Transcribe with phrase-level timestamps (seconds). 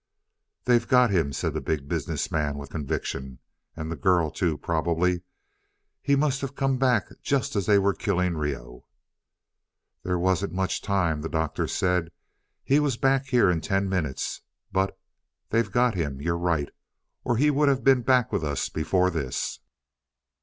[0.65, 3.37] "They've got him," said the Big Business Man with conviction.
[3.75, 5.21] "And the girl too, probably.
[6.01, 8.83] He must have come back just as they were killing Reoh."
[10.01, 12.11] "There wasn't much time," the Doctor said.
[12.63, 14.41] "He was back here in ten minutes.
[14.71, 14.97] But
[15.51, 16.71] they've got him you're right
[17.23, 19.59] or he would have been back with us before this."